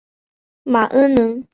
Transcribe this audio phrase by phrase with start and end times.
[0.63, 1.47] 冯恩人。